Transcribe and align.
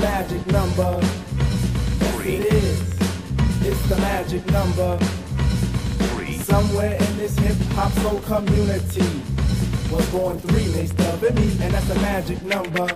magic 0.00 0.46
number. 0.46 0.98
Yes, 1.00 2.20
it 2.24 2.52
is. 2.52 2.80
It's 3.66 3.88
the 3.88 3.96
magic 3.96 4.46
number. 4.50 4.98
Somewhere 6.42 6.94
in 6.94 7.16
this 7.18 7.38
hip 7.38 7.56
hop 7.72 7.92
soul 7.92 8.20
community 8.20 9.04
was 9.90 10.08
born 10.10 10.38
three, 10.38 10.64
they 10.68 10.86
stub 10.86 11.22
at 11.24 11.34
me, 11.34 11.50
and 11.60 11.74
that's 11.74 11.90
a 11.90 11.94
magic 11.96 12.42
number. 12.42 12.86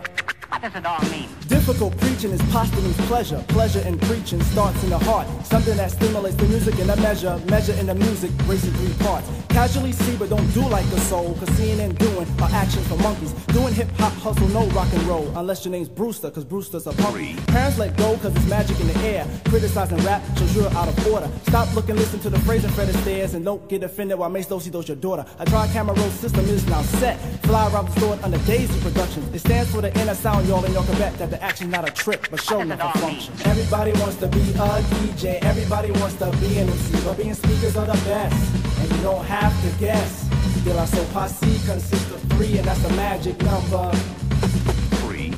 What 0.49 0.63
does 0.63 0.75
it 0.75 0.87
all 0.87 1.03
mean? 1.11 1.29
Difficult 1.65 1.97
preaching 1.99 2.33
is 2.33 2.43
posthumous 2.51 2.97
pleasure. 3.07 3.45
Pleasure 3.47 3.79
in 3.87 3.97
preaching 3.97 4.43
starts 4.43 4.83
in 4.83 4.91
the 4.91 4.99
heart. 4.99 5.29
Something 5.47 5.77
that 5.77 5.93
stimulates 5.93 6.35
the 6.35 6.47
music 6.47 6.77
in 6.81 6.91
a 6.91 6.97
measure. 6.97 7.41
Measure 7.47 7.73
in 7.75 7.87
the 7.87 7.95
music, 7.95 8.33
in 8.33 8.59
three 8.59 9.07
parts. 9.07 9.31
Casually 9.49 9.93
see, 9.93 10.17
but 10.17 10.29
don't 10.29 10.53
do 10.55 10.63
like 10.63 10.85
the 10.91 10.99
soul. 11.03 11.35
Cause 11.35 11.49
seeing 11.51 11.79
and 11.79 11.97
doing 11.99 12.27
are 12.41 12.51
actions 12.51 12.89
for 12.89 12.97
monkeys. 12.97 13.33
Doing 13.55 13.73
hip 13.75 13.89
hop 13.99 14.13
hustle, 14.15 14.49
no 14.49 14.67
rock 14.71 14.89
and 14.93 15.03
roll. 15.05 15.31
Unless 15.37 15.65
your 15.65 15.71
name's 15.71 15.89
Brewster, 15.89 16.33
cause 16.33 16.45
Brewster's 16.45 16.89
a 16.89 16.93
punk. 16.95 17.47
Parents 17.47 17.79
let 17.79 17.97
go, 17.97 18.17
cause 18.17 18.35
it's 18.35 18.47
magic 18.47 18.81
in 18.81 18.89
the 18.89 18.99
air. 19.01 19.25
Criticizing 19.45 19.99
rap 19.99 20.21
shows 20.37 20.57
you're 20.57 20.73
out 20.75 20.89
of 20.89 21.07
order. 21.13 21.31
Stop 21.47 21.73
looking, 21.77 21.95
listen 21.95 22.19
to 22.21 22.31
the 22.31 22.41
phrase 22.41 22.65
and 22.65 22.75
Fred 22.75 22.89
Astaire, 22.89 23.33
and 23.35 23.45
don't 23.45 23.69
get 23.69 23.85
offended 23.85 24.19
while 24.19 24.31
Mase 24.31 24.47
does 24.47 24.67
your 24.67 24.97
daughter. 24.97 25.25
A 25.39 25.45
dry 25.45 25.69
camera 25.69 25.95
roll 25.95 26.11
system 26.11 26.45
is 26.47 26.67
now 26.67 26.83
set. 26.83 27.21
Fly 27.45 27.71
around 27.71 27.87
the 27.87 28.01
store 28.01 28.19
under 28.25 28.39
Daisy 28.39 28.81
Productions. 28.81 29.33
It 29.33 29.39
stands 29.39 29.71
for 29.71 29.81
the 29.81 29.97
inner 30.01 30.15
sound, 30.15 30.49
y'all, 30.49 30.65
and 30.65 30.75
y'all 30.75 30.85
can 30.85 30.99
bet 30.99 31.17
that 31.19 31.31
the 31.31 31.43
action's 31.53 31.71
not 31.71 31.87
a 31.87 31.93
trick, 31.93 32.31
but 32.31 32.41
show 32.41 32.61
does 32.61 32.71
enough 32.71 32.95
a 32.95 32.99
function. 32.99 33.35
Everybody 33.45 33.93
wants 34.01 34.17
to 34.17 34.27
be 34.27 34.41
a 34.41 34.81
DJ, 34.97 35.39
everybody 35.43 35.91
wants 35.91 36.15
to 36.15 36.31
be 36.41 36.57
an 36.57 36.67
MC, 36.67 37.05
but 37.05 37.19
being 37.19 37.35
speakers 37.35 37.77
are 37.77 37.85
the 37.85 38.01
best, 38.09 38.55
and 38.81 38.91
you 38.91 39.03
don't 39.03 39.23
have 39.27 39.53
to 39.63 39.79
guess. 39.79 40.27
De 40.65 40.73
La 40.73 40.87
Soul 40.87 41.05
Posse 41.13 41.59
consists 41.67 42.11
of 42.11 42.23
three, 42.33 42.57
and 42.57 42.67
that's 42.67 42.83
a 42.85 42.93
magic 42.95 43.37
number. 43.43 43.93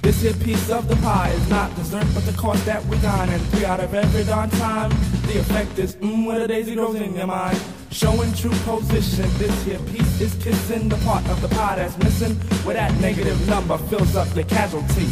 This 0.02 0.20
here 0.20 0.34
piece 0.34 0.70
of 0.70 0.86
the 0.86 0.94
pie 0.96 1.30
is 1.30 1.50
not 1.50 1.74
dessert, 1.74 2.06
but 2.14 2.24
the 2.26 2.32
cost 2.34 2.64
that 2.66 2.84
we 2.86 2.96
dine. 2.98 3.28
And 3.30 3.42
three 3.48 3.64
out 3.64 3.80
of 3.80 3.92
every 3.92 4.22
darn 4.22 4.50
time, 4.50 4.90
the 5.26 5.40
effect 5.40 5.78
is 5.80 5.96
mmm, 5.96 6.26
where 6.26 6.38
the 6.38 6.46
daisy 6.46 6.76
grows 6.76 6.94
in 6.94 7.14
your 7.16 7.26
mind. 7.26 7.58
Showing 7.90 8.32
true 8.34 8.54
position, 8.64 9.28
this 9.38 9.64
here 9.64 9.80
piece 9.90 10.20
is 10.20 10.34
kissing 10.44 10.88
the 10.88 10.96
part 10.98 11.26
of 11.28 11.40
the 11.42 11.48
pie 11.48 11.76
that's 11.76 11.98
missing, 11.98 12.34
where 12.64 12.74
that 12.74 12.92
negative 13.00 13.48
number 13.48 13.78
fills 13.78 14.14
up 14.14 14.28
the 14.28 14.44
casualty. 14.44 15.08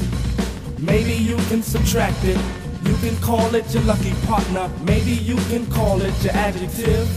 Maybe 0.82 1.12
you 1.12 1.36
can 1.46 1.62
subtract 1.62 2.24
it, 2.24 2.36
you 2.82 2.96
can 2.96 3.16
call 3.22 3.54
it 3.54 3.72
your 3.72 3.84
lucky 3.84 4.12
partner, 4.26 4.68
maybe 4.82 5.12
you 5.12 5.36
can 5.48 5.64
call 5.70 6.02
it 6.02 6.12
your 6.24 6.32
adjective. 6.32 7.08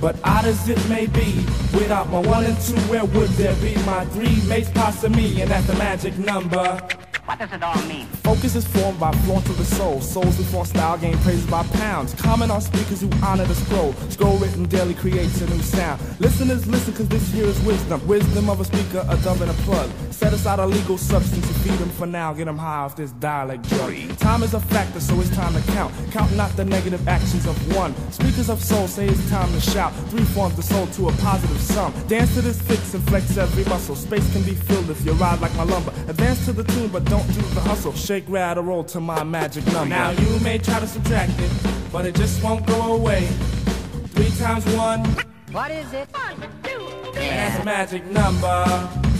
But 0.00 0.14
odd 0.22 0.44
as 0.44 0.68
it 0.68 0.78
may 0.88 1.06
be, 1.06 1.44
without 1.74 2.10
my 2.10 2.20
one 2.20 2.44
and 2.44 2.56
two, 2.60 2.78
where 2.82 3.04
would 3.04 3.30
there 3.30 3.56
be 3.56 3.74
my 3.84 4.04
three 4.06 4.40
mates 4.46 4.70
passing 4.70 5.12
me? 5.12 5.42
And 5.42 5.50
that's 5.50 5.66
the 5.66 5.74
magic 5.74 6.16
number. 6.16 6.80
What 7.24 7.38
does 7.38 7.52
it 7.52 7.62
all 7.62 7.80
mean? 7.82 8.06
Focus 8.24 8.56
is 8.56 8.66
formed 8.66 8.98
by 8.98 9.12
flaunt 9.12 9.48
of 9.48 9.56
the 9.56 9.64
soul. 9.64 10.00
Souls 10.00 10.36
form 10.50 10.66
style 10.66 10.98
gain 10.98 11.16
praises 11.18 11.46
by 11.46 11.62
pounds. 11.78 12.14
Comment 12.14 12.50
on 12.50 12.60
speakers 12.60 13.00
who 13.00 13.10
honor 13.22 13.44
the 13.44 13.54
scroll. 13.54 13.92
Scroll 14.10 14.38
written 14.38 14.64
daily 14.64 14.94
creates 14.94 15.40
a 15.40 15.46
new 15.46 15.62
sound. 15.62 16.00
Listeners 16.18 16.66
listen 16.66 16.92
cause 16.94 17.08
this 17.08 17.32
here 17.32 17.44
is 17.44 17.60
wisdom. 17.62 18.04
Wisdom 18.08 18.50
of 18.50 18.60
a 18.60 18.64
speaker, 18.64 19.06
a 19.08 19.16
dove 19.18 19.40
and 19.40 19.52
a 19.52 19.54
plug. 19.62 19.88
Set 20.10 20.32
aside 20.32 20.58
a 20.58 20.66
legal 20.66 20.98
substance 20.98 21.46
to 21.46 21.54
feed 21.60 21.78
them 21.78 21.90
for 21.90 22.06
now. 22.06 22.32
Get 22.32 22.46
them 22.46 22.58
high 22.58 22.78
off 22.78 22.96
this 22.96 23.12
dialect 23.12 23.68
drug. 23.68 23.94
Time 24.18 24.42
is 24.42 24.54
a 24.54 24.60
factor, 24.60 24.98
so 24.98 25.14
it's 25.20 25.30
time 25.30 25.54
to 25.54 25.72
count. 25.72 25.94
Count 26.10 26.34
not 26.36 26.50
the 26.56 26.64
negative 26.64 27.06
actions 27.06 27.46
of 27.46 27.76
one. 27.76 27.94
Speakers 28.10 28.50
of 28.50 28.60
soul 28.62 28.88
say 28.88 29.06
it's 29.06 29.30
time 29.30 29.50
to 29.52 29.60
shout. 29.60 29.92
Three 30.10 30.24
forms 30.24 30.56
the 30.56 30.62
soul 30.62 30.88
to 30.88 31.08
a 31.08 31.12
positive 31.12 31.60
sum. 31.60 31.94
Dance 32.08 32.34
to 32.34 32.40
this 32.40 32.60
fix 32.60 32.94
and 32.94 33.02
flex 33.08 33.36
every 33.36 33.64
muscle. 33.66 33.94
Space 33.94 34.30
can 34.32 34.42
be 34.42 34.54
filled 34.54 34.90
if 34.90 35.04
you 35.04 35.12
ride 35.12 35.40
like 35.40 35.54
my 35.54 35.62
lumber. 35.62 35.92
Advance 36.08 36.44
to 36.46 36.52
the 36.52 36.64
tune, 36.64 36.88
but 36.88 37.04
don't 37.12 37.34
do 37.34 37.42
the 37.42 37.60
hustle. 37.60 37.92
Shake, 37.92 38.24
rattle, 38.26 38.64
roll 38.64 38.84
to 38.84 38.98
my 38.98 39.22
magic 39.22 39.66
number. 39.66 39.94
Now 39.94 40.12
you 40.12 40.40
may 40.40 40.56
try 40.56 40.80
to 40.80 40.86
subtract 40.86 41.38
it, 41.38 41.50
but 41.92 42.06
it 42.06 42.14
just 42.14 42.42
won't 42.42 42.64
go 42.66 42.94
away. 42.94 43.26
Three 44.14 44.30
times 44.38 44.64
one, 44.74 45.04
What 45.52 45.70
is 45.70 45.92
it? 45.92 46.08
One, 46.12 46.40
two, 46.62 47.12
three. 47.12 47.26
that's 47.28 47.60
a 47.60 47.64
magic 47.66 48.06
number. 48.06 49.11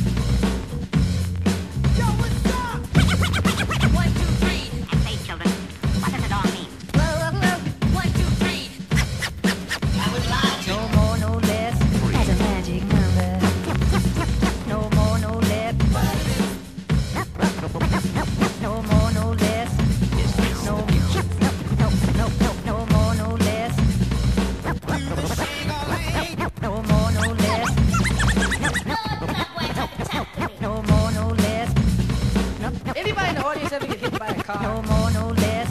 No 34.60 34.82
more, 34.82 35.10
no 35.12 35.28
less. 35.28 35.70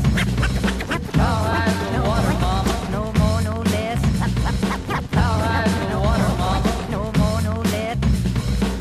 How 1.13 1.35
high 1.49 1.71
the 1.93 2.01
water, 2.07 2.33
mama? 2.39 2.75
No 2.91 3.03
more, 3.19 3.41
no 3.41 3.61
less. 3.73 4.01
How 5.13 5.33
high 5.45 5.67
the 5.91 5.99
water, 5.99 6.31
mama? 6.41 6.87
No 6.89 7.01
more, 7.19 7.41
no 7.41 7.61
less. 7.73 7.97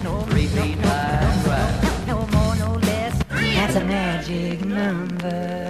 No 0.02 0.20
three 0.30 0.46
feet 0.46 0.78
high 0.78 1.18
and 1.28 1.44
dry. 1.44 2.06
No 2.06 2.18
more, 2.34 2.56
no 2.56 2.70
less. 2.86 3.14
That's 3.28 3.76
a 3.76 3.84
magic 3.84 4.64
number. 4.64 5.69